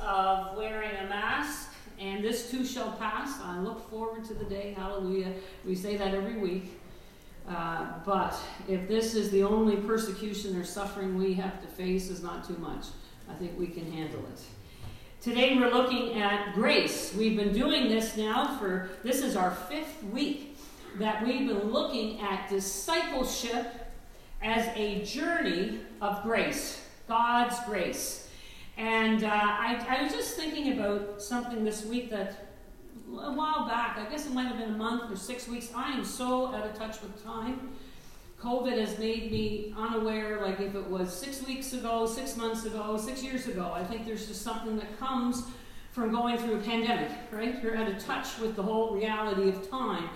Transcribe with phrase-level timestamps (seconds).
[0.00, 3.40] of wearing a mask, and this too shall pass.
[3.42, 5.32] I look forward to the day, hallelujah.
[5.64, 6.80] We say that every week.
[7.48, 12.22] Uh, but if this is the only persecution or suffering we have to face, is
[12.22, 12.86] not too much.
[13.28, 14.40] I think we can handle it.
[15.20, 17.12] Today we're looking at grace.
[17.14, 20.56] We've been doing this now for this is our fifth week
[20.98, 23.66] that we've been looking at discipleship
[24.42, 28.27] as a journey of grace, God's grace.
[28.78, 32.46] And uh, I, I was just thinking about something this week that
[33.10, 35.90] a while back, I guess it might have been a month or six weeks, I
[35.92, 37.70] am so out of touch with time.
[38.40, 42.96] COVID has made me unaware, like if it was six weeks ago, six months ago,
[42.96, 43.72] six years ago.
[43.74, 45.42] I think there's just something that comes
[45.90, 47.60] from going through a pandemic, right?
[47.60, 50.08] You're out of touch with the whole reality of time.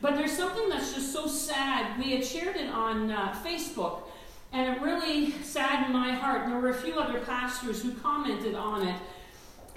[0.00, 1.96] But there's something that's just so sad.
[2.00, 4.07] We had shared it on uh, Facebook,
[4.52, 6.42] and it really saddened my heart.
[6.42, 8.96] And there were a few other pastors who commented on it.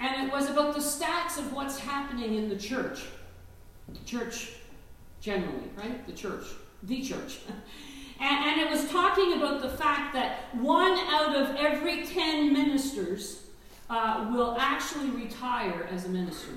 [0.00, 3.04] And it was about the stats of what's happening in the church.
[3.88, 4.54] The church
[5.20, 6.04] generally, right?
[6.06, 6.44] The church.
[6.82, 7.40] The church.
[8.20, 13.44] and, and it was talking about the fact that one out of every 10 ministers
[13.90, 16.52] uh, will actually retire as a minister.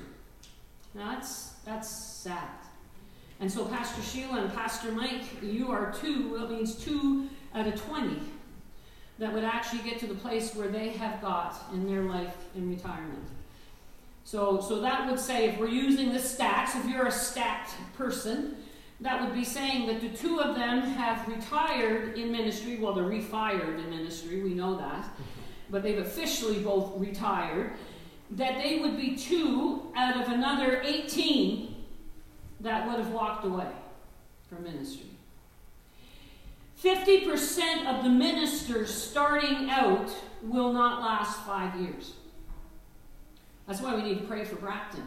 [0.93, 2.47] Now that's, that's sad.
[3.41, 7.81] And so, Pastor Sheila and Pastor Mike, you are two, that means two out of
[7.81, 8.19] 20
[9.17, 12.69] that would actually get to the place where they have got in their life in
[12.69, 13.27] retirement.
[14.25, 18.57] So, so that would say, if we're using the stats, if you're a stat person,
[19.01, 22.77] that would be saying that the two of them have retired in ministry.
[22.77, 25.03] Well, they're refired in ministry, we know that.
[25.03, 25.23] Mm-hmm.
[25.69, 27.73] But they've officially both retired.
[28.31, 31.75] That they would be two out of another 18
[32.61, 33.71] that would have walked away
[34.49, 35.14] from ministry.
[36.85, 40.11] 50% of the ministers starting out
[40.43, 42.13] will not last five years.
[43.65, 45.03] That's why we need to pray for Bracton.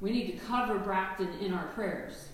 [0.00, 2.28] We need to cover Bracton in our prayers.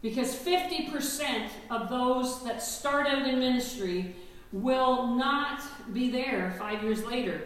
[0.00, 4.16] Because 50% of those that start out in ministry
[4.50, 5.62] will not
[5.92, 7.42] be there five years later.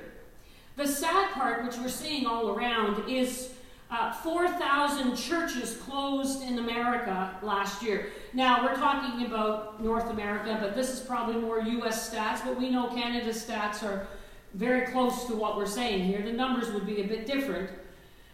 [0.76, 3.52] The sad part, which we're seeing all around, is
[3.90, 8.08] uh, 4,000 churches closed in America last year.
[8.34, 12.68] Now, we're talking about North America, but this is probably more US stats, but we
[12.68, 14.06] know Canada's stats are
[14.54, 16.22] very close to what we're saying here.
[16.22, 17.70] The numbers would be a bit different.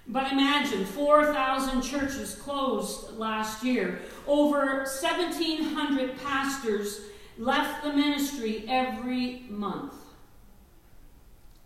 [0.06, 4.00] But imagine 4,000 churches closed last year.
[4.26, 7.00] Over 1,700 pastors
[7.38, 9.94] left the ministry every month.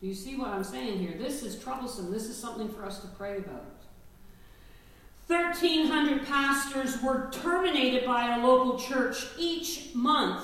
[0.00, 1.18] Do you see what I'm saying here?
[1.18, 2.12] This is troublesome.
[2.12, 3.64] This is something for us to pray about.
[5.28, 10.42] 1,300 pastors were terminated by a local church each month,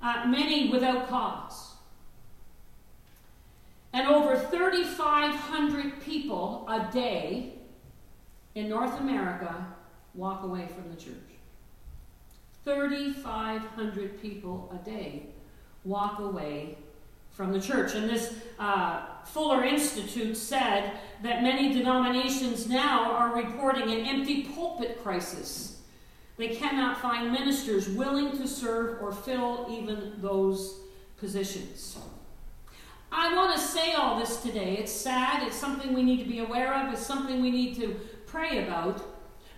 [0.00, 1.74] uh, many without cause.
[3.92, 7.52] And over 3,500 people a day
[8.54, 9.66] in North America
[10.14, 11.14] walk away from the church.
[12.64, 15.26] 3,500 people a day
[15.84, 16.78] walk away
[17.32, 17.94] from the church.
[17.94, 25.02] And this uh, Fuller Institute said that many denominations now are reporting an empty pulpit
[25.02, 25.80] crisis.
[26.36, 30.80] They cannot find ministers willing to serve or fill even those
[31.16, 31.98] positions.
[33.10, 34.76] I want to say all this today.
[34.78, 38.00] It's sad, it's something we need to be aware of, it's something we need to
[38.26, 39.02] pray about.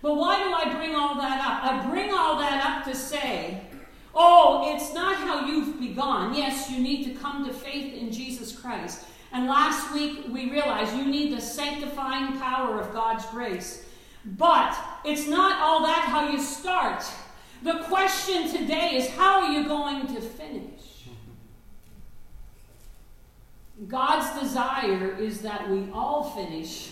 [0.01, 1.63] But why do I bring all that up?
[1.63, 3.61] I bring all that up to say
[4.15, 6.33] Oh, it's not how you've begun.
[6.33, 9.05] Yes, you need to come to faith in Jesus Christ.
[9.33, 13.85] And last week we realized you need the sanctifying power of God's grace.
[14.23, 17.03] But it's not all that how you start.
[17.61, 21.09] The question today is how are you going to finish?
[23.87, 26.91] God's desire is that we all finish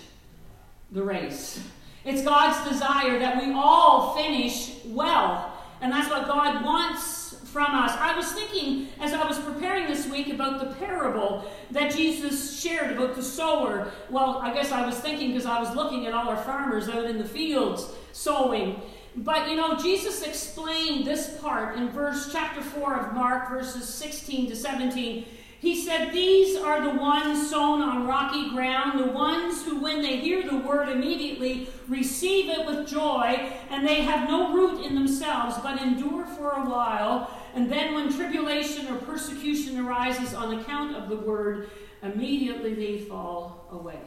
[0.92, 1.62] the race.
[2.04, 5.53] It's God's desire that we all finish well.
[5.84, 7.92] And that's what God wants from us.
[7.92, 12.96] I was thinking as I was preparing this week about the parable that Jesus shared
[12.96, 13.92] about the sower.
[14.10, 17.04] Well, I guess I was thinking because I was looking at all our farmers out
[17.04, 18.82] in the fields sowing.
[19.18, 24.52] But you know, Jesus explained this part in verse chapter 4 of Mark, verses 16
[24.52, 25.26] to 17.
[25.64, 30.18] He said, These are the ones sown on rocky ground, the ones who, when they
[30.18, 35.56] hear the word, immediately receive it with joy, and they have no root in themselves,
[35.64, 37.32] but endure for a while.
[37.56, 41.70] And then, when tribulation or persecution arises on account of the word,
[42.02, 44.00] immediately they fall away.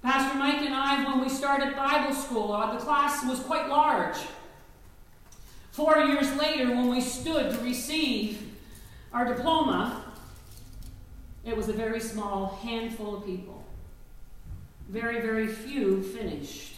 [0.00, 4.18] Pastor Mike and I, when we started Bible school, uh, the class was quite large.
[5.72, 8.52] Four years later, when we stood to receive
[9.12, 10.03] our diploma,
[11.44, 13.62] it was a very small handful of people.
[14.88, 16.74] Very, very few finished,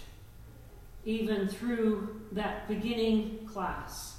[1.05, 4.16] even through that beginning class.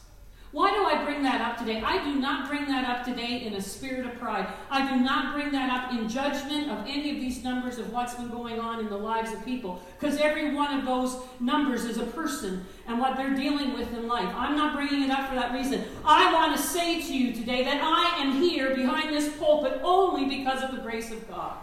[0.53, 1.81] Why do I bring that up today?
[1.85, 4.47] I do not bring that up today in a spirit of pride.
[4.71, 8.15] I do not bring that up in judgment of any of these numbers of what's
[8.15, 11.97] been going on in the lives of people, because every one of those numbers is
[11.97, 14.33] a person and what they're dealing with in life.
[14.35, 15.83] I'm not bringing it up for that reason.
[16.05, 20.25] I want to say to you today that I am here behind this pulpit only
[20.25, 21.57] because of the grace of God.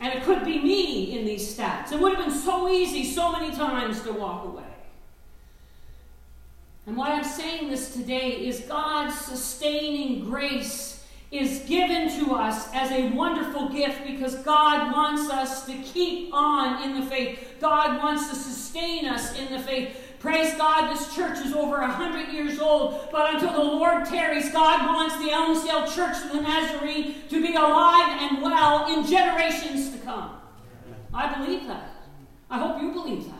[0.00, 1.92] And it could be me in these stats.
[1.92, 4.64] It would have been so easy so many times to walk away.
[6.88, 12.90] And why I'm saying this today is God's sustaining grace is given to us as
[12.90, 17.56] a wonderful gift because God wants us to keep on in the faith.
[17.60, 20.14] God wants to sustain us in the faith.
[20.18, 24.50] Praise God, this church is over a hundred years old, but until the Lord tarries,
[24.50, 29.90] God wants the Elmsdale Church of the Nazarene to be alive and well in generations
[29.92, 30.30] to come.
[31.12, 31.90] I believe that.
[32.48, 33.34] I hope you believe that.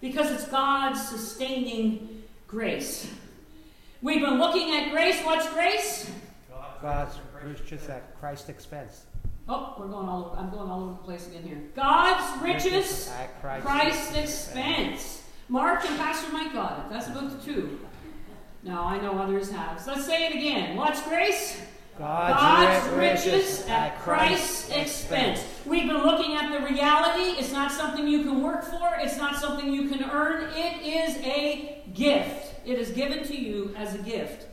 [0.00, 2.15] Because it's God's sustaining
[2.56, 3.12] grace.
[4.00, 5.20] We've been looking at grace.
[5.26, 6.10] What's grace?
[6.80, 9.04] God's riches at Christ's expense.
[9.46, 11.60] Oh, we're going all over, I'm going all over the place again here.
[11.76, 15.22] God's riches, riches at Christ's, Christ's expense.
[15.50, 16.84] Mark and Pastor Mike got it.
[16.90, 17.78] That's about the two.
[18.62, 19.78] Now I know others have.
[19.78, 20.76] So let's say it again.
[20.76, 21.60] What's grace?
[21.98, 25.42] God's, God's riches at Christ's expense.
[25.64, 27.38] We've been looking at the reality.
[27.38, 30.50] It's not something you can work for, it's not something you can earn.
[30.54, 32.54] It is a gift.
[32.66, 34.46] It is given to you as a gift.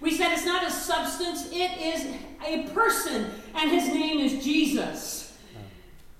[0.00, 2.06] We said it's not a substance, it is
[2.46, 5.27] a person, and his name is Jesus.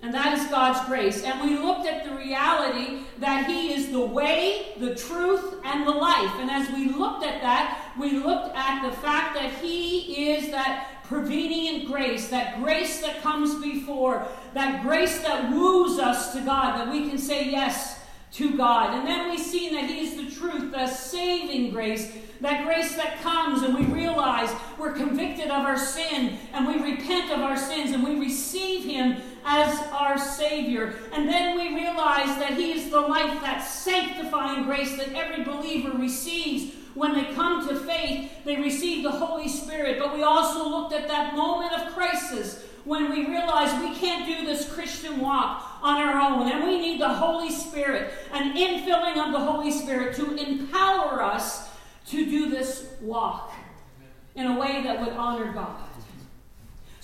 [0.00, 1.24] And that is God's grace.
[1.24, 5.92] And we looked at the reality that He is the way, the truth, and the
[5.92, 6.32] life.
[6.38, 11.02] And as we looked at that, we looked at the fact that He is that
[11.04, 16.92] prevenient grace, that grace that comes before, that grace that woos us to God, that
[16.92, 17.98] we can say yes
[18.32, 18.94] to God.
[18.94, 23.20] And then we see that He is the truth, the saving grace, that grace that
[23.20, 27.90] comes and we realize we're convicted of our sin and we repent of our sins
[27.90, 30.94] and we receive Him as our Savior.
[31.12, 35.96] And then we realize that He is the life, that sanctifying grace that every believer
[35.96, 36.74] receives.
[36.94, 39.98] When they come to faith, they receive the Holy Spirit.
[40.00, 44.46] But we also looked at that moment of crisis when we realize we can't do
[44.46, 49.32] this Christian walk on our own, and we need the Holy Spirit, an infilling of
[49.32, 51.68] the Holy Spirit to empower us
[52.06, 53.52] to do this walk
[54.34, 55.87] in a way that would honor God.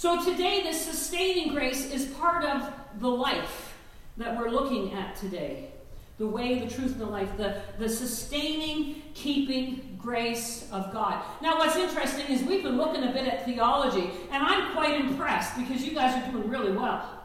[0.05, 3.75] So today, this sustaining grace is part of the life
[4.19, 5.71] that we're looking at today.
[6.19, 7.35] The way, the truth, and the life.
[7.39, 11.25] The, the sustaining, keeping grace of God.
[11.41, 15.57] Now, what's interesting is we've been looking a bit at theology, and I'm quite impressed
[15.57, 17.25] because you guys are doing really well.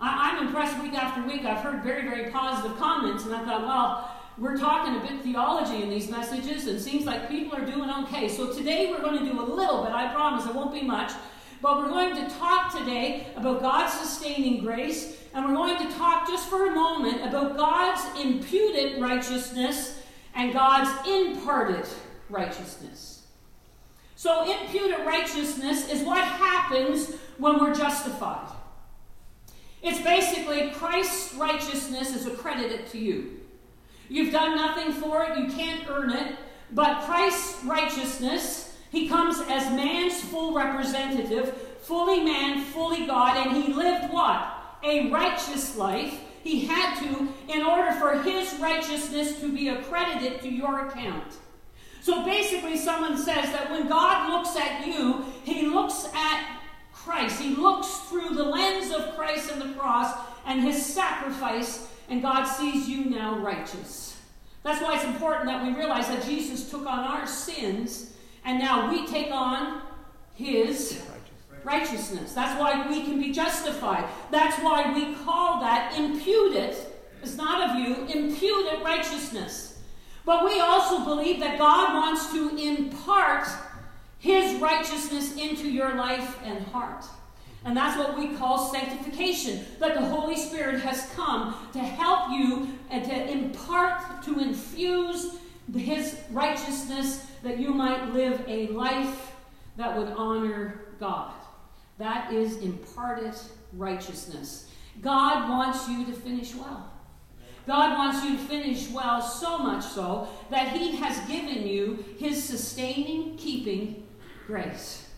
[0.00, 1.44] I, I'm impressed week after week.
[1.44, 5.80] I've heard very, very positive comments, and I thought, well, we're talking a bit theology
[5.80, 8.28] in these messages, and it seems like people are doing okay.
[8.28, 9.92] So today we're going to do a little bit.
[9.92, 11.12] I promise it won't be much.
[11.62, 16.28] But we're going to talk today about God's sustaining grace, and we're going to talk
[16.28, 20.02] just for a moment about God's imputed righteousness
[20.34, 21.86] and God's imparted
[22.28, 23.26] righteousness.
[24.16, 28.48] So, imputed righteousness is what happens when we're justified.
[29.82, 33.40] It's basically Christ's righteousness is accredited to you.
[34.08, 36.34] You've done nothing for it, you can't earn it,
[36.72, 43.72] but Christ's righteousness he comes as man's full representative, fully man, fully God, and he
[43.72, 44.52] lived what?
[44.82, 46.20] A righteous life.
[46.42, 51.34] He had to in order for his righteousness to be accredited to your account.
[52.00, 56.60] So basically, someone says that when God looks at you, he looks at
[56.92, 57.40] Christ.
[57.40, 60.16] He looks through the lens of Christ and the cross
[60.46, 64.16] and his sacrifice, and God sees you now righteous.
[64.62, 68.12] That's why it's important that we realize that Jesus took on our sins
[68.46, 69.82] and now we take on
[70.34, 71.02] his
[71.64, 72.32] righteousness.
[72.32, 74.04] That's why we can be justified.
[74.30, 76.76] That's why we call that imputed.
[77.22, 79.82] It's not of you, imputed righteousness.
[80.24, 83.48] But we also believe that God wants to impart
[84.18, 87.04] his righteousness into your life and heart.
[87.64, 89.64] And that's what we call sanctification.
[89.80, 95.34] That the Holy Spirit has come to help you and to impart, to infuse
[95.74, 99.32] his righteousness that you might live a life
[99.76, 101.32] that would honor God.
[101.96, 103.34] That is imparted
[103.72, 104.68] righteousness.
[105.00, 106.90] God wants you to finish well.
[107.64, 112.42] God wants you to finish well so much so that He has given you His
[112.42, 114.02] sustaining, keeping
[114.48, 115.08] grace.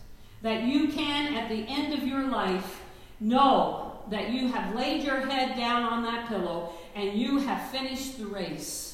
[0.43, 2.81] that you can, at the end of your life,
[3.19, 8.19] know that you have laid your head down on that pillow and you have finished
[8.19, 8.88] the race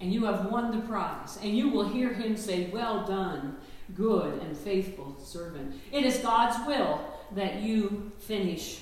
[0.00, 1.38] and you have won the prize.
[1.42, 3.56] And you will hear him say, Well done,
[3.94, 5.74] good and faithful servant.
[5.92, 7.00] It is God's will
[7.34, 8.80] that you finish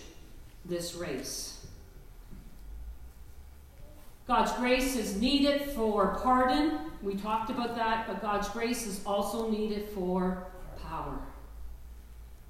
[0.64, 1.66] this race.
[4.26, 6.78] God's grace is needed for pardon.
[7.02, 10.46] We talked about that, but God's grace is also needed for
[10.86, 11.18] power.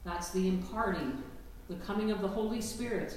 [0.04, 1.22] That's the imparting,
[1.68, 3.16] the coming of the Holy Spirit,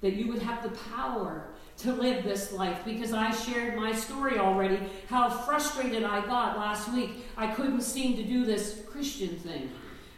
[0.00, 1.49] that you would have the power
[1.82, 6.92] to live this life because I shared my story already, how frustrated I got last
[6.92, 7.26] week.
[7.36, 9.70] I couldn't seem to do this Christian thing.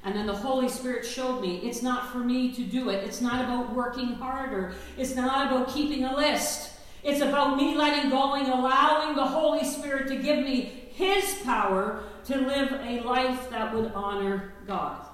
[0.04, 3.04] And then the Holy Spirit showed me it's not for me to do it.
[3.04, 4.74] It's not about working harder.
[4.96, 6.72] It's not about keeping a list.
[7.04, 12.04] It's about me letting go and allowing the Holy Spirit to give me His power
[12.24, 15.06] to live a life that would honor God.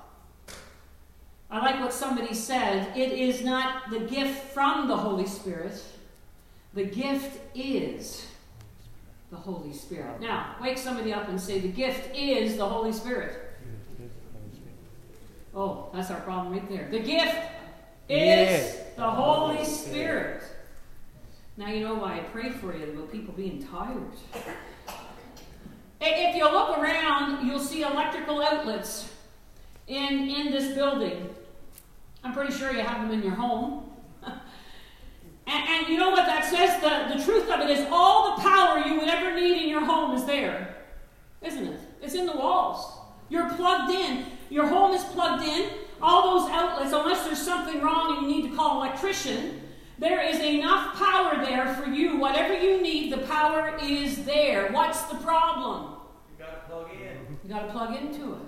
[1.51, 2.95] I like what somebody said.
[2.97, 5.83] It is not the gift from the Holy Spirit,
[6.75, 8.27] the gift is
[9.31, 10.21] the Holy Spirit.
[10.21, 13.45] Now, wake somebody up and say, The gift is the Holy Spirit.
[15.55, 16.89] Oh, that's our problem right there.
[16.91, 17.37] The gift
[18.09, 20.43] is the Holy Spirit.
[21.57, 24.13] Now you know why I pray for you about people being tired.
[26.01, 29.13] If you look around, you'll see electrical outlets
[29.89, 31.29] in, in this building.
[32.23, 33.88] I'm pretty sure you have them in your home.
[35.49, 36.81] And, and, you know what that says?
[36.81, 39.85] The, the truth of it is all the power you would ever need in your
[39.85, 40.77] home is there,
[41.43, 41.81] isn't it?
[42.03, 42.99] It's in the walls.
[43.29, 44.27] You're plugged in.
[44.51, 45.71] Your home is plugged in.
[46.01, 49.63] All those outlets, unless there's something wrong and you need to call an electrician,
[49.99, 52.19] there is enough power there for you.
[52.19, 54.71] Whatever you need, the power is there.
[54.71, 55.95] What's the problem?
[56.31, 57.39] You got to plug in.
[57.43, 58.48] You got to plug into it.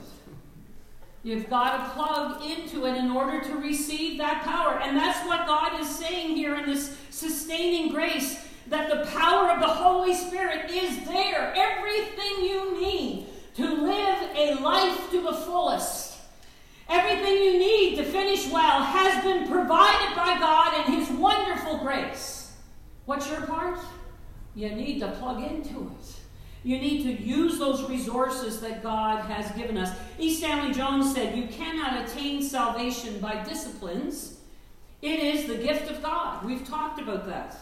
[1.23, 4.81] You've got to plug into it in order to receive that power.
[4.81, 9.61] And that's what God is saying here in this sustaining grace that the power of
[9.61, 11.53] the Holy Spirit is there.
[11.55, 16.19] Everything you need to live a life to the fullest.
[16.89, 22.53] Everything you need to finish well has been provided by God in His wonderful grace.
[23.05, 23.79] What's your part?
[24.55, 26.20] You need to plug into it.
[26.63, 29.97] You need to use those resources that God has given us.
[30.19, 30.35] E.
[30.35, 34.39] Stanley Jones said, You cannot attain salvation by disciplines.
[35.01, 36.45] It is the gift of God.
[36.45, 37.57] We've talked about that.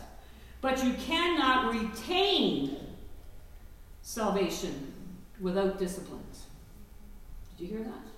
[0.60, 2.76] But you cannot retain
[4.02, 4.92] salvation
[5.40, 6.46] without disciplines.
[7.56, 8.08] Did you hear that?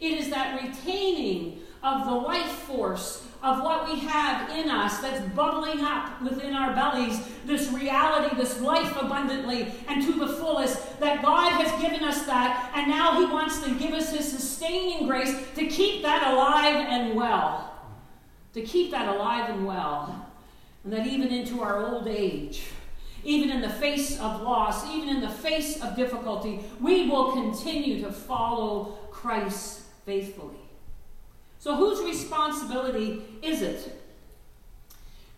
[0.00, 5.20] It is that retaining of the life force of what we have in us that's
[5.34, 11.22] bubbling up within our bellies, this reality, this life abundantly and to the fullest, that
[11.22, 15.36] God has given us that, and now He wants to give us His sustaining grace
[15.56, 17.70] to keep that alive and well.
[18.54, 20.26] To keep that alive and well.
[20.82, 22.62] And that even into our old age,
[23.24, 28.00] even in the face of loss, even in the face of difficulty, we will continue
[28.02, 30.63] to follow Christ faithfully.
[31.64, 33.98] So, whose responsibility is it?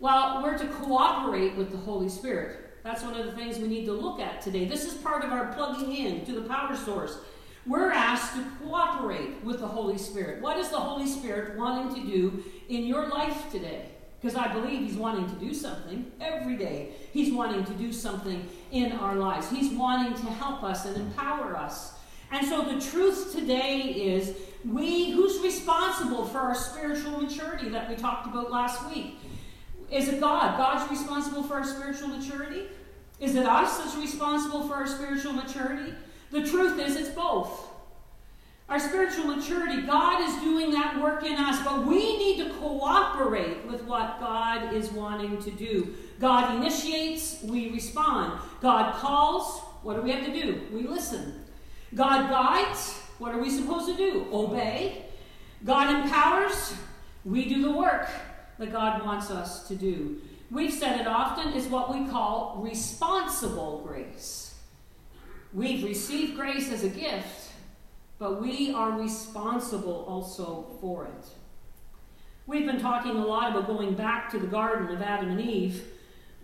[0.01, 2.83] Well, we're to cooperate with the Holy Spirit.
[2.83, 4.65] That's one of the things we need to look at today.
[4.65, 7.17] This is part of our plugging in to the power source.
[7.65, 10.43] We're asked to cooperate with the Holy Spirit.
[10.43, 13.85] What is the Holy Spirit wanting to do in your life today?
[14.21, 16.89] Because I believe He's wanting to do something every day.
[17.13, 19.49] He's wanting to do something in our lives.
[19.49, 21.93] He's wanting to help us and empower us.
[22.33, 27.97] And so the truth today is we, who's responsible for our spiritual maturity that we
[27.97, 29.19] talked about last week?
[29.91, 30.57] Is it God?
[30.57, 32.65] God's responsible for our spiritual maturity?
[33.21, 35.95] Is it us that's responsible for our spiritual maturity?
[36.31, 37.69] The truth is, it's both.
[38.69, 43.65] Our spiritual maturity, God is doing that work in us, but we need to cooperate
[43.65, 45.95] with what God is wanting to do.
[46.19, 48.41] God initiates, we respond.
[48.61, 50.63] God calls, what do we have to do?
[50.73, 51.45] We listen.
[51.95, 54.27] God guides, what are we supposed to do?
[54.33, 55.07] Obey.
[55.65, 56.75] God empowers.
[57.25, 58.09] We do the work
[58.59, 60.21] that God wants us to do.
[60.51, 64.55] We've said it often is what we call responsible grace.
[65.53, 67.51] We've received grace as a gift,
[68.19, 71.27] but we are responsible also for it.
[72.47, 75.83] We've been talking a lot about going back to the Garden of Adam and Eve.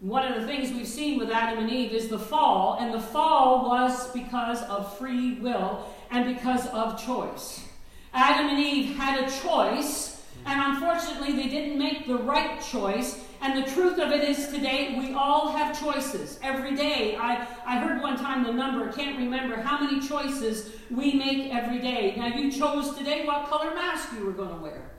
[0.00, 3.00] One of the things we've seen with Adam and Eve is the fall, and the
[3.00, 7.66] fall was because of free will and because of choice.
[8.14, 13.24] Adam and Eve had a choice, and unfortunately, they didn't make the right choice.
[13.40, 17.16] And the truth of it is today, we all have choices every day.
[17.16, 21.80] I, I heard one time the number, can't remember how many choices we make every
[21.80, 22.14] day.
[22.16, 24.90] Now, you chose today what color mask you were going to wear,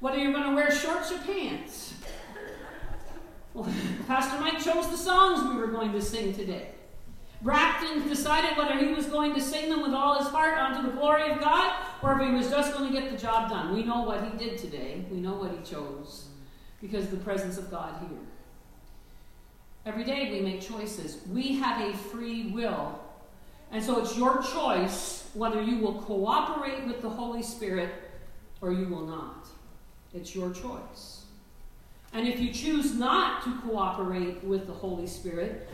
[0.00, 1.94] whether you're going to wear shorts or pants.
[3.52, 3.70] Well,
[4.08, 6.70] Pastor Mike chose the songs we were going to sing today.
[7.42, 10.96] Bracton decided whether he was going to sing them with all his heart unto the
[10.96, 13.74] glory of God or if he was just going to get the job done.
[13.74, 15.04] We know what he did today.
[15.10, 16.26] We know what he chose
[16.80, 18.18] because of the presence of God here.
[19.86, 21.18] Every day we make choices.
[21.32, 23.00] We have a free will.
[23.70, 27.90] And so it's your choice whether you will cooperate with the Holy Spirit
[28.60, 29.46] or you will not.
[30.12, 31.24] It's your choice.
[32.12, 35.68] And if you choose not to cooperate with the Holy Spirit,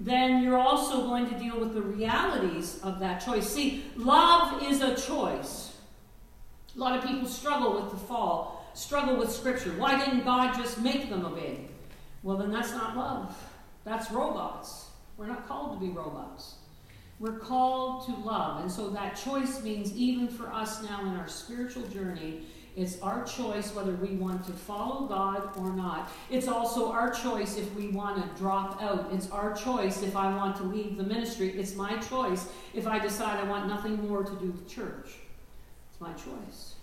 [0.00, 3.46] then you're also going to deal with the realities of that choice.
[3.46, 5.76] See, love is a choice.
[6.74, 9.72] A lot of people struggle with the fall, struggle with Scripture.
[9.76, 11.66] Why didn't God just make them obey?
[12.22, 13.36] Well, then that's not love.
[13.84, 14.86] That's robots.
[15.18, 16.54] We're not called to be robots.
[17.18, 18.62] We're called to love.
[18.62, 23.24] And so that choice means, even for us now in our spiritual journey, it's our
[23.24, 26.10] choice whether we want to follow God or not.
[26.30, 29.08] It's also our choice if we want to drop out.
[29.12, 31.50] It's our choice if I want to leave the ministry.
[31.50, 35.10] It's my choice if I decide I want nothing more to do with church.
[35.90, 36.74] It's my choice.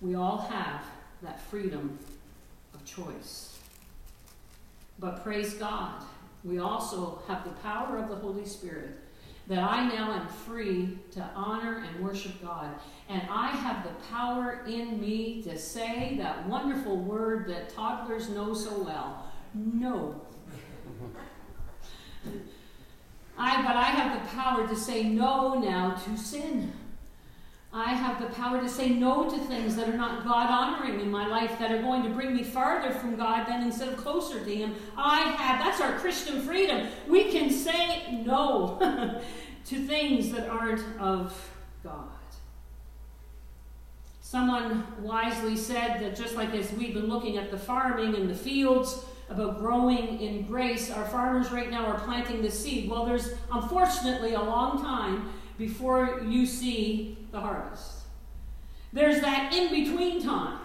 [0.00, 0.84] We all have
[1.22, 1.98] that freedom
[2.74, 3.58] of choice.
[4.98, 6.02] But praise God,
[6.44, 8.98] we also have the power of the Holy Spirit
[9.48, 12.74] that I now am free to honor and worship God.
[13.08, 18.54] And I have the power in me to say that wonderful word that toddlers know
[18.54, 20.20] so well no.
[23.38, 26.72] I, but I have the power to say no now to sin.
[27.74, 31.10] I have the power to say no to things that are not God honoring in
[31.10, 34.44] my life, that are going to bring me farther from God than instead of closer
[34.44, 34.74] to Him.
[34.94, 36.88] I have, that's our Christian freedom.
[37.08, 38.78] We can say no
[39.64, 41.50] to things that aren't of
[41.82, 42.08] God.
[44.20, 48.34] Someone wisely said that just like as we've been looking at the farming and the
[48.34, 52.90] fields about growing in grace, our farmers right now are planting the seed.
[52.90, 58.02] Well, there's unfortunately a long time before you see the harvest.
[58.92, 60.58] There's that in between time.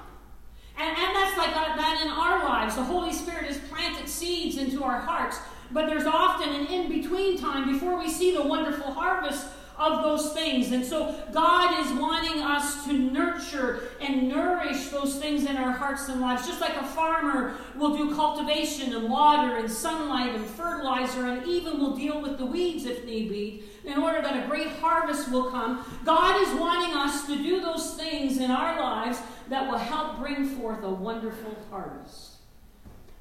[0.77, 2.75] And, and that's like that in our lives.
[2.75, 5.39] The Holy Spirit has planted seeds into our hearts,
[5.71, 9.47] but there's often an in between time before we see the wonderful harvest
[9.77, 10.71] of those things.
[10.71, 16.09] And so God is wanting us to nurture and nourish those things in our hearts
[16.09, 16.47] and lives.
[16.47, 21.79] Just like a farmer will do cultivation and water and sunlight and fertilizer and even
[21.79, 25.49] will deal with the weeds if need be in order that a great harvest will
[25.51, 25.85] come.
[26.03, 30.45] God is wanting us to do those things in our lives that will help bring
[30.45, 32.33] forth a wonderful harvest.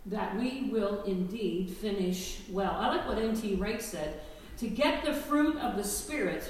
[0.07, 2.73] That we will indeed finish well.
[2.73, 3.57] I like what N.T.
[3.57, 4.21] Wright said.
[4.59, 6.45] To get the fruit of the Spirit,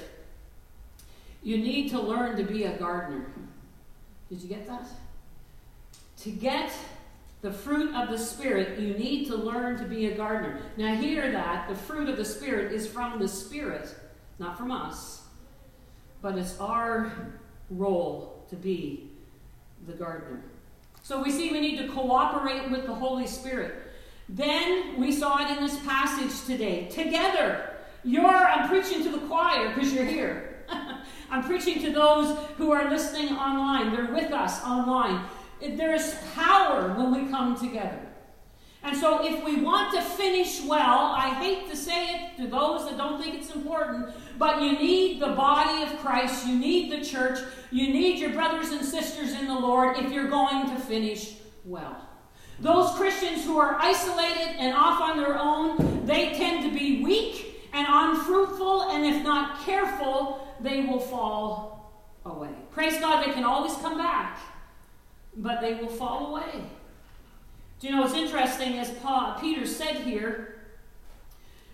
[1.43, 3.27] you need to learn to be a gardener.
[4.29, 4.87] Did you get that?
[6.19, 6.73] To get
[7.43, 10.61] the fruit of the Spirit, you need to learn to be a gardener.
[10.77, 11.69] Now, hear that.
[11.69, 13.95] The fruit of the Spirit is from the Spirit
[14.39, 15.23] not from us,
[16.23, 17.33] but it's our
[17.71, 19.11] role to be
[19.87, 20.43] the gardener.
[21.03, 23.75] So we see we need to cooperate with the Holy Spirit.
[24.29, 26.87] Then we saw it in this passage today.
[26.87, 27.76] Together,
[28.07, 30.65] you're, I'm preaching to the choir because you're here.
[31.31, 33.93] I'm preaching to those who are listening online.
[33.93, 35.25] They're with us online.
[35.61, 38.01] There is power when we come together.
[38.83, 42.89] And so, if we want to finish well, I hate to say it to those
[42.89, 47.05] that don't think it's important, but you need the body of Christ, you need the
[47.05, 47.41] church,
[47.73, 51.97] you need your brothers and sisters in the Lord if you're going to finish well.
[52.61, 57.46] Those Christians who are isolated and off on their own, they tend to be weak
[57.77, 61.93] and unfruitful, and if not careful, they will fall
[62.25, 62.49] away.
[62.71, 64.39] Praise God, they can always come back,
[65.37, 66.65] but they will fall away.
[67.79, 70.55] Do you know what's interesting, as Paul, Peter said here,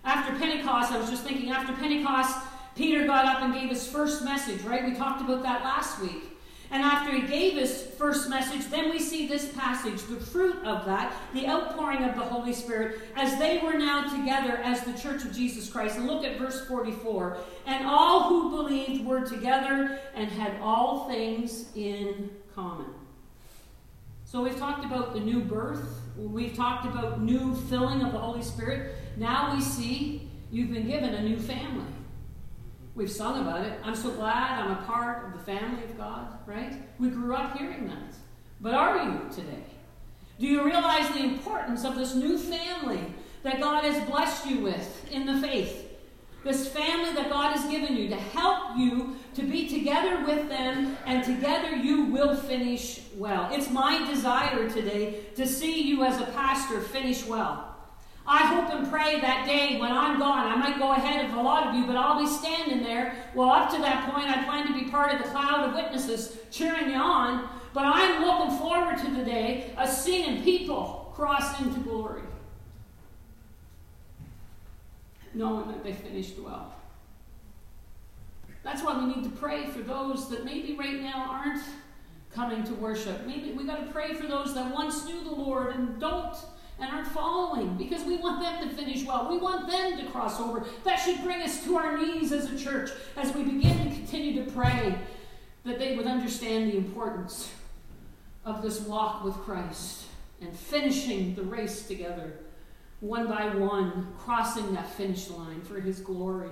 [0.03, 2.37] after Pentecost, I was just thinking, after Pentecost,
[2.75, 4.83] Peter got up and gave his first message, right?
[4.83, 6.32] We talked about that last week.
[6.73, 10.85] And after he gave his first message, then we see this passage, the fruit of
[10.85, 15.23] that, the outpouring of the Holy Spirit, as they were now together as the church
[15.23, 15.97] of Jesus Christ.
[15.97, 17.37] And look at verse 44.
[17.67, 22.87] And all who believed were together and had all things in common.
[24.25, 28.41] So we've talked about the new birth, we've talked about new filling of the Holy
[28.41, 28.95] Spirit.
[29.15, 31.85] Now we see you've been given a new family.
[32.95, 33.79] We've sung about it.
[33.83, 36.73] I'm so glad I'm a part of the family of God, right?
[36.99, 38.15] We grew up hearing that.
[38.61, 39.63] But are you today?
[40.39, 43.01] Do you realize the importance of this new family
[43.41, 45.89] that God has blessed you with in the faith?
[46.43, 50.97] This family that God has given you to help you to be together with them,
[51.05, 53.49] and together you will finish well.
[53.51, 57.72] It's my desire today to see you as a pastor finish well.
[58.25, 61.41] I hope and pray that day when I'm gone, I might go ahead of a
[61.41, 63.15] lot of you, but I'll be standing there.
[63.35, 66.37] Well, up to that point, I plan to be part of the cloud of witnesses
[66.49, 67.49] cheering you on.
[67.73, 72.21] But I'm looking forward to the day of seeing people cross into glory
[75.33, 76.73] knowing that they finished well.
[78.63, 81.63] That's why we need to pray for those that maybe right now aren't
[82.33, 83.25] coming to worship.
[83.25, 86.35] Maybe we got to pray for those that once knew the Lord and don't
[86.83, 89.29] and aren't following because we want them to finish well.
[89.29, 90.65] We want them to cross over.
[90.83, 94.43] That should bring us to our knees as a church as we begin to continue
[94.43, 94.95] to pray
[95.63, 97.51] that they would understand the importance
[98.43, 100.05] of this walk with Christ
[100.41, 102.33] and finishing the race together
[102.99, 106.49] one by one, crossing that finish line for His glory.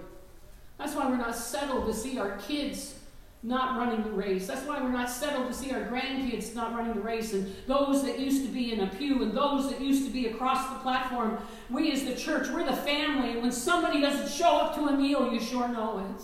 [0.78, 2.96] That's why we're not settled to see our kids
[3.44, 4.46] not running the race.
[4.46, 8.04] That's why we're not settled to see our grandkids not running the race and those
[8.04, 10.76] that used to be in a pew and those that used to be across the
[10.80, 11.40] platform.
[11.70, 13.32] We as the church, we're the family.
[13.32, 16.24] And when somebody doesn't show up to a meal, you sure know it.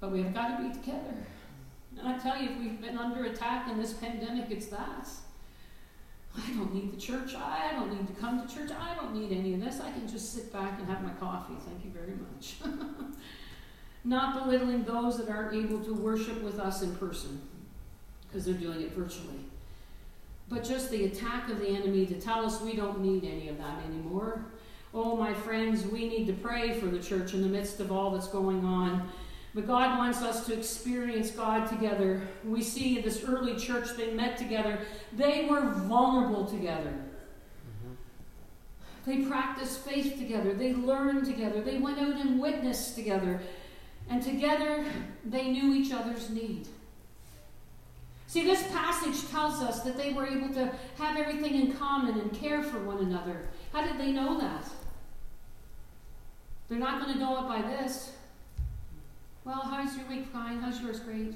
[0.00, 1.26] But we have got to be together.
[1.98, 5.08] And I tell you, if we've been under attack in this pandemic, it's that.
[6.36, 7.34] I don't need the church.
[7.34, 8.70] I don't need to come to church.
[8.70, 9.80] I don't need any of this.
[9.80, 11.54] I can just sit back and have my coffee.
[11.66, 12.56] Thank you very much.
[14.06, 17.42] Not belittling those that aren't able to worship with us in person
[18.28, 19.40] because they're doing it virtually.
[20.48, 23.58] But just the attack of the enemy to tell us we don't need any of
[23.58, 24.46] that anymore.
[24.94, 28.12] Oh, my friends, we need to pray for the church in the midst of all
[28.12, 29.08] that's going on.
[29.56, 32.22] But God wants us to experience God together.
[32.44, 34.78] We see in this early church, they met together.
[35.14, 36.94] They were vulnerable together.
[37.84, 39.10] Mm-hmm.
[39.10, 40.54] They practiced faith together.
[40.54, 41.60] They learned together.
[41.60, 43.40] They went out and witnessed together.
[44.08, 44.84] And together,
[45.24, 46.68] they knew each other's need.
[48.28, 52.32] See, this passage tells us that they were able to have everything in common and
[52.32, 53.48] care for one another.
[53.72, 54.68] How did they know that?
[56.68, 58.12] They're not going to know it by this.
[59.44, 60.26] Well, how's your week?
[60.26, 60.58] Fine.
[60.58, 60.98] How's yours?
[60.98, 61.34] Great.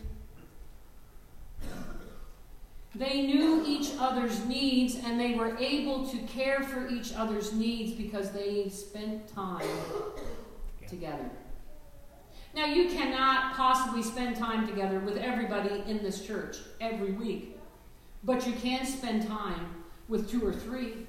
[2.97, 7.93] They knew each other's needs and they were able to care for each other's needs
[7.93, 9.65] because they spent time
[10.89, 11.31] together.
[12.55, 17.59] Now, you cannot possibly spend time together with everybody in this church every week,
[18.25, 21.07] but you can spend time with two or three,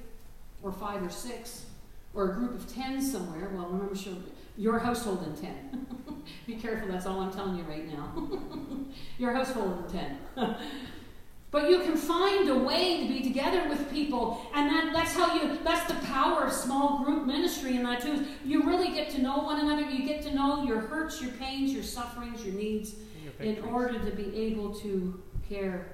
[0.62, 1.66] or five or six,
[2.14, 3.50] or a group of ten somewhere.
[3.54, 3.96] Well, remember,
[4.58, 5.88] your household in ten.
[6.46, 8.14] Be careful, that's all I'm telling you right now.
[9.18, 10.18] Your household in 10.
[11.52, 15.36] but you can find a way to be together with people, and that, that's how
[15.36, 18.26] you, that's the power of small group ministry and that too.
[18.46, 19.82] You really get to know one another.
[19.82, 24.00] You get to know your hurts, your pains, your sufferings, your needs, your in order
[24.00, 25.88] to be able to care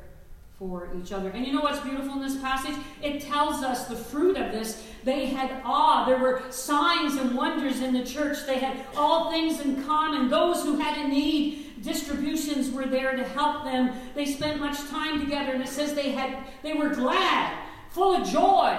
[0.60, 1.30] for each other.
[1.30, 2.76] And you know what's beautiful in this passage?
[3.04, 4.84] It tells us the fruit of this.
[5.04, 6.06] They had awe.
[6.06, 8.46] There were signs and wonders in the church.
[8.46, 10.30] They had all things in common.
[10.30, 13.92] Those who had a need, distributions were there to help them.
[14.16, 17.58] They spent much time together, and it says they had they were glad,
[17.90, 18.78] full of joy.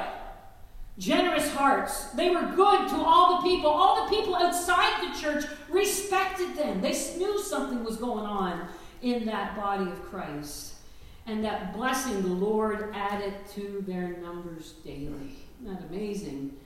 [0.99, 2.11] Generous hearts.
[2.11, 3.71] They were good to all the people.
[3.71, 6.81] All the people outside the church respected them.
[6.81, 8.67] They knew something was going on
[9.01, 10.75] in that body of Christ
[11.29, 15.37] and that blessing the Lord added to their numbers daily.
[15.61, 16.57] Isn't that amazing?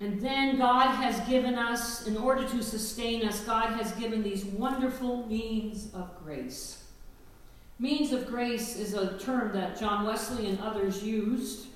[0.00, 4.44] And then God has given us, in order to sustain us, God has given these
[4.44, 6.84] wonderful means of grace.
[7.78, 11.66] Means of grace is a term that John Wesley and others used.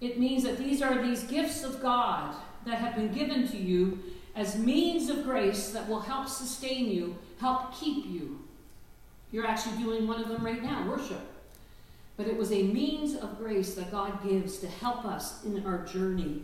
[0.00, 2.34] It means that these are these gifts of God
[2.66, 3.98] that have been given to you
[4.36, 8.40] as means of grace that will help sustain you, help keep you,
[9.32, 11.20] you're actually doing one of them right now worship.
[12.16, 15.84] But it was a means of grace that God gives to help us in our
[15.84, 16.42] journey.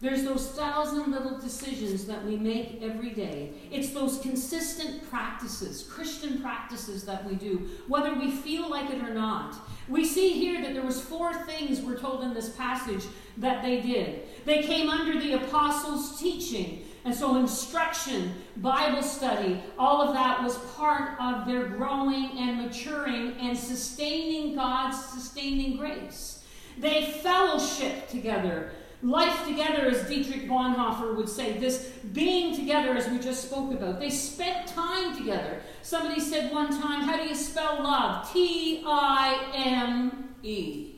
[0.00, 3.52] There's those thousand little decisions that we make every day.
[3.70, 9.12] It's those consistent practices, Christian practices that we do, whether we feel like it or
[9.12, 9.56] not.
[9.88, 13.04] We see here that there was four things we're told in this passage
[13.36, 14.22] that they did.
[14.46, 16.86] They came under the apostles' teaching.
[17.04, 23.32] And so, instruction, Bible study, all of that was part of their growing and maturing
[23.38, 26.42] and sustaining God's sustaining grace.
[26.78, 28.72] They fellowship together.
[29.02, 33.98] Life together, as Dietrich Bonhoeffer would say, this being together, as we just spoke about.
[33.98, 35.62] They spent time together.
[35.80, 38.30] Somebody said one time, How do you spell love?
[38.30, 40.96] T I M E.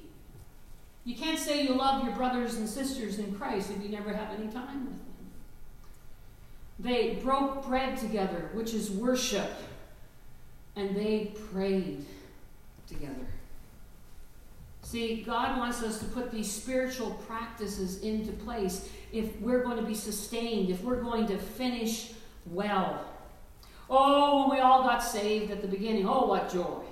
[1.05, 4.39] You can't say you love your brothers and sisters in Christ if you never have
[4.39, 5.07] any time with them.
[6.79, 9.51] They broke bread together, which is worship,
[10.75, 12.05] and they prayed
[12.89, 13.27] together.
[14.93, 19.83] See, God wants us to put these spiritual practices into place if we're going to
[19.83, 22.13] be sustained, if we're going to finish
[22.45, 23.03] well.
[23.89, 26.83] Oh, we all got saved at the beginning, oh, what joy.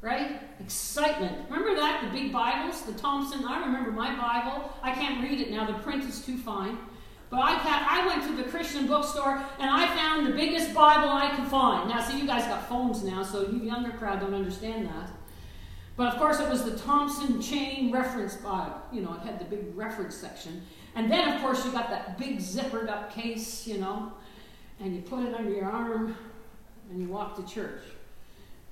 [0.00, 0.40] Right?
[0.58, 1.36] Excitement.
[1.50, 2.02] Remember that?
[2.02, 3.44] The big Bibles, the Thompson.
[3.44, 4.72] I remember my Bible.
[4.82, 6.78] I can't read it now, the print is too fine.
[7.28, 11.10] But I, had, I went to the Christian bookstore and I found the biggest Bible
[11.10, 11.90] I could find.
[11.90, 15.10] Now, see, you guys got phones now, so you younger crowd don't understand that.
[15.98, 18.80] But of course, it was the Thompson Chain Reference Bible.
[18.92, 20.62] You know, it had the big reference section.
[20.94, 24.12] And then, of course, you got that big zippered up case, you know,
[24.78, 26.16] and you put it under your arm
[26.88, 27.82] and you walk to church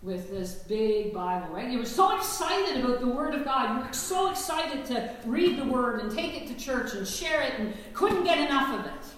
[0.02, 1.68] with this big Bible, right?
[1.68, 3.80] You were so excited about the Word of God.
[3.80, 7.42] You were so excited to read the Word and take it to church and share
[7.42, 9.14] it and couldn't get enough of it.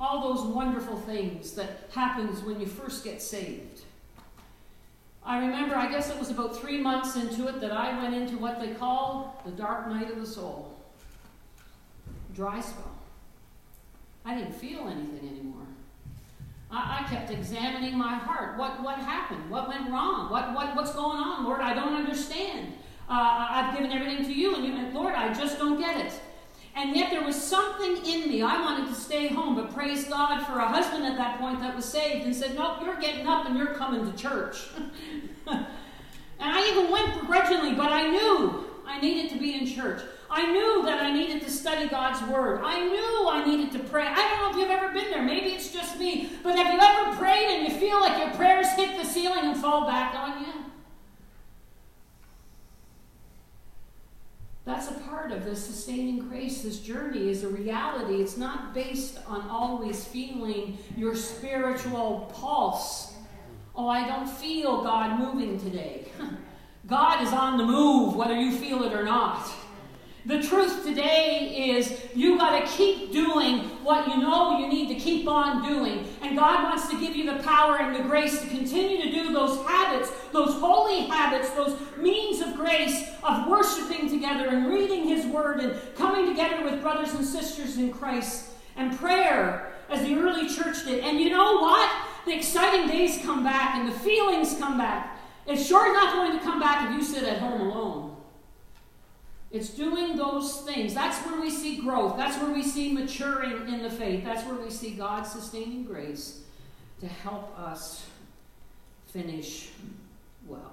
[0.00, 3.71] All those wonderful things that happens when you first get saved.
[5.24, 8.36] I remember, I guess it was about three months into it that I went into
[8.38, 10.76] what they call the dark night of the soul.
[12.34, 12.90] Dry spell.
[14.24, 15.66] I didn't feel anything anymore.
[16.70, 18.58] I, I kept examining my heart.
[18.58, 19.48] What, what happened?
[19.48, 20.30] What went wrong?
[20.30, 21.44] What, what, what's going on?
[21.44, 22.72] Lord, I don't understand.
[23.08, 26.12] Uh, I've given everything to you, and, you, Lord, I just don't get it.
[26.74, 28.42] And yet there was something in me.
[28.42, 31.76] I wanted to stay home, but praise God for a husband at that point that
[31.76, 34.68] was saved and said, Nope, you're getting up and you're coming to church.
[35.46, 35.66] and
[36.40, 40.02] I even went begrudgingly, but I knew I needed to be in church.
[40.30, 42.62] I knew that I needed to study God's Word.
[42.64, 44.06] I knew I needed to pray.
[44.06, 45.22] I don't know if you've ever been there.
[45.22, 46.30] Maybe it's just me.
[46.42, 49.56] But have you ever prayed and you feel like your prayers hit the ceiling and
[49.56, 50.52] fall back on you?
[54.64, 56.62] That's a part the sustaining grace.
[56.62, 58.16] This journey is a reality.
[58.22, 63.14] It's not based on always feeling your spiritual pulse.
[63.74, 66.06] Oh, I don't feel God moving today.
[66.86, 69.50] God is on the move, whether you feel it or not.
[70.24, 74.94] The truth today is you got to keep doing what you know you need to
[74.94, 76.06] keep on doing.
[76.22, 79.32] And God wants to give you the power and the grace to continue to do
[79.32, 85.26] those habits, those holy habits, those means of grace of worshiping together and reading His
[85.26, 90.48] Word and coming together with brothers and sisters in Christ and prayer as the early
[90.48, 91.02] church did.
[91.02, 91.90] And you know what?
[92.26, 95.18] The exciting days come back and the feelings come back.
[95.48, 98.11] It's sure not going to come back if you sit at home alone.
[99.52, 100.94] It's doing those things.
[100.94, 102.16] That's where we see growth.
[102.16, 104.24] That's where we see maturing in the faith.
[104.24, 106.40] That's where we see God's sustaining grace
[107.00, 108.06] to help us
[109.08, 109.68] finish
[110.46, 110.72] well.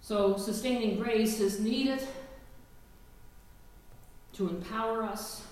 [0.00, 2.02] So, sustaining grace is needed
[4.32, 5.42] to empower us,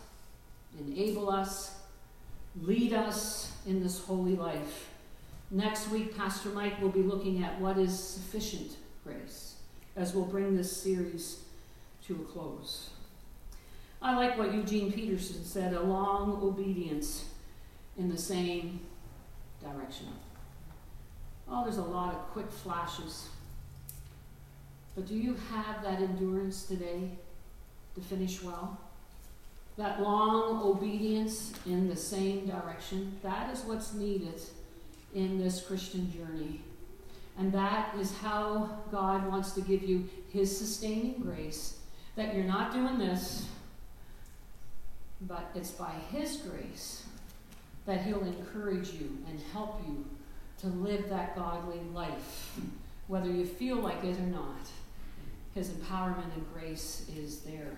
[0.80, 1.76] enable us,
[2.62, 4.88] lead us in this holy life.
[5.50, 9.47] Next week, Pastor Mike will be looking at what is sufficient grace
[9.98, 11.40] as we'll bring this series
[12.06, 12.90] to a close.
[14.00, 17.24] I like what Eugene Peterson said a long obedience
[17.98, 18.80] in the same
[19.61, 20.06] direction.
[21.50, 23.28] Oh, there's a lot of quick flashes.
[24.94, 27.11] But do you have that endurance today
[27.96, 28.78] to finish well?
[29.76, 33.18] That long obedience in the same direction?
[33.22, 34.40] That is what's needed
[35.12, 36.61] in this Christian journey.
[37.38, 41.79] And that is how God wants to give you His sustaining grace.
[42.16, 43.46] That you're not doing this,
[45.22, 47.05] but it's by His grace
[47.87, 50.05] that He'll encourage you and help you
[50.61, 52.59] to live that godly life,
[53.07, 54.68] whether you feel like it or not.
[55.55, 57.70] His empowerment and grace is there.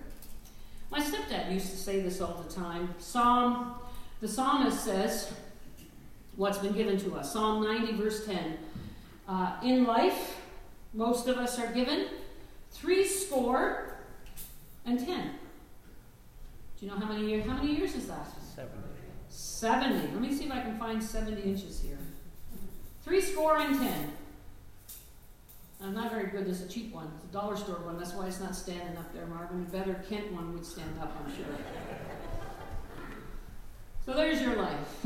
[0.91, 2.93] My stepdad used to say this all the time.
[2.99, 3.75] Psalm,
[4.19, 5.31] the psalmist says,
[6.35, 7.33] what's been given to us.
[7.33, 8.57] Psalm 90, verse 10.
[9.27, 10.37] Uh, in life,
[10.93, 12.07] most of us are given
[12.71, 13.95] three score
[14.85, 15.31] and ten.
[16.79, 17.45] Do you know how many years?
[17.45, 18.27] How many years is that?
[18.55, 18.77] Seventy.
[19.29, 20.07] Seventy.
[20.11, 21.97] Let me see if I can find seventy inches here.
[23.03, 24.11] Three score and ten.
[25.83, 26.45] I'm not very good.
[26.45, 27.11] There's a cheap one.
[27.15, 27.97] It's a dollar store one.
[27.97, 29.65] That's why it's not standing up there, Marvin.
[29.67, 31.45] A better Kent one would stand up, I'm sure.
[34.05, 35.05] so there's your life.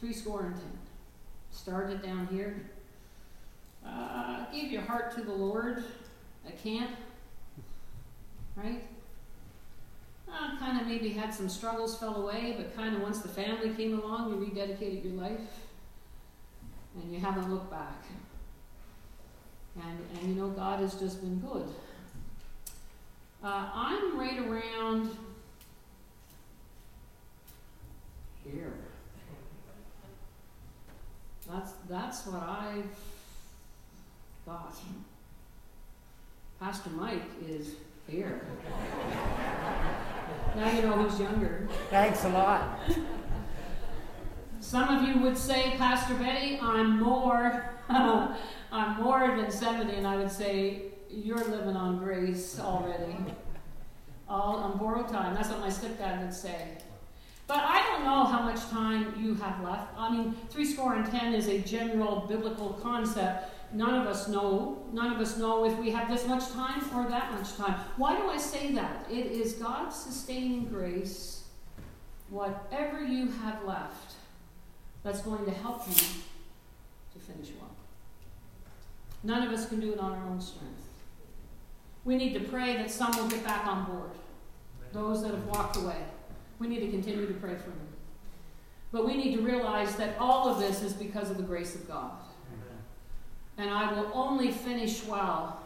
[0.00, 0.78] Three score and ten
[1.58, 2.54] started down here.
[3.84, 5.82] Uh, gave your heart to the Lord
[6.46, 6.90] at camp.
[8.56, 8.84] right?
[10.30, 13.70] Uh, kind of maybe had some struggles, fell away, but kind of once the family
[13.70, 15.40] came along, you rededicated your life,
[16.94, 18.04] and you haven't looked back.
[19.76, 21.68] And, and you know, God has just been good.
[23.42, 25.16] Uh, I'm right around
[28.44, 28.72] here.
[31.50, 32.84] That's, that's what I've
[34.44, 34.76] got.
[36.60, 37.70] Pastor Mike is
[38.08, 38.42] here.
[40.56, 41.68] now you know who's younger.
[41.90, 42.80] Thanks a lot.
[44.60, 50.16] Some of you would say, Pastor Betty, I'm more, I'm more than 70, and I
[50.16, 53.16] would say, you're living on grace already.
[54.28, 55.34] All on borrowed time.
[55.34, 56.76] That's what my stepdad would say.
[57.46, 59.92] But I don't know how much time you have left.
[59.96, 63.54] I mean, three score and ten is a general biblical concept.
[63.72, 64.82] None of us know.
[64.92, 67.78] None of us know if we have this much time or that much time.
[67.96, 69.06] Why do I say that?
[69.10, 71.44] It is God's sustaining grace,
[72.30, 74.14] whatever you have left,
[75.02, 77.70] that's going to help you to finish well.
[79.22, 80.74] None of us can do it on our own strength.
[82.04, 84.10] We need to pray that some will get back on board,
[84.92, 86.04] those that have walked away.
[86.58, 87.87] We need to continue to pray for them.
[88.90, 91.86] But we need to realize that all of this is because of the grace of
[91.86, 92.12] God.
[93.58, 95.60] And I will only finish well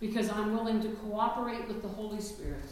[0.00, 2.64] because I'm willing to cooperate with the Holy Spirit.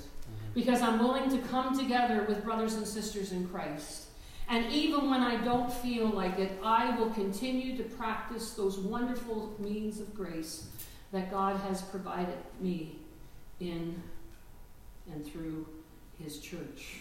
[0.55, 4.07] Because I'm willing to come together with brothers and sisters in Christ.
[4.49, 9.55] And even when I don't feel like it, I will continue to practice those wonderful
[9.59, 10.69] means of grace
[11.13, 12.99] that God has provided me
[13.61, 14.03] in
[15.11, 15.67] and through
[16.23, 17.01] His church.